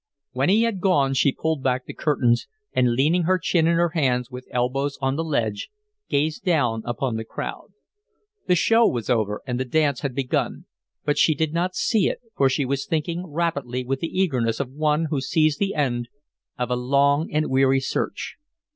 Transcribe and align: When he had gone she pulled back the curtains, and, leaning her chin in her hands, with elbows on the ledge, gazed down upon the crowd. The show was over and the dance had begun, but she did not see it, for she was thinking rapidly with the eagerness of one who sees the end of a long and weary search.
When 0.31 0.49
he 0.49 0.63
had 0.63 0.81
gone 0.81 1.13
she 1.13 1.31
pulled 1.31 1.61
back 1.61 1.85
the 1.85 1.93
curtains, 1.93 2.47
and, 2.73 2.93
leaning 2.95 3.25
her 3.25 3.37
chin 3.37 3.67
in 3.67 3.75
her 3.75 3.89
hands, 3.89 4.31
with 4.31 4.47
elbows 4.49 4.97
on 4.99 5.15
the 5.15 5.23
ledge, 5.23 5.69
gazed 6.09 6.43
down 6.43 6.81
upon 6.85 7.17
the 7.17 7.23
crowd. 7.23 7.67
The 8.47 8.55
show 8.55 8.87
was 8.87 9.11
over 9.11 9.43
and 9.45 9.59
the 9.59 9.63
dance 9.63 9.99
had 9.99 10.15
begun, 10.15 10.65
but 11.05 11.19
she 11.19 11.35
did 11.35 11.53
not 11.53 11.75
see 11.75 12.09
it, 12.09 12.19
for 12.35 12.49
she 12.49 12.65
was 12.65 12.87
thinking 12.87 13.27
rapidly 13.27 13.83
with 13.85 13.99
the 13.99 14.07
eagerness 14.19 14.59
of 14.59 14.71
one 14.71 15.05
who 15.11 15.21
sees 15.21 15.57
the 15.57 15.75
end 15.75 16.09
of 16.57 16.71
a 16.71 16.75
long 16.75 17.31
and 17.31 17.51
weary 17.51 17.79
search. 17.79 18.37